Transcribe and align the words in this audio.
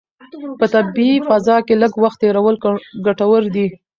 په 0.59 0.65
طبیعي 0.73 1.17
فضا 1.27 1.57
کې 1.65 1.73
لږ 1.81 1.93
وخت 2.03 2.17
تېرول 2.23 2.55
ګټور 3.05 3.43
دي. 3.55 3.67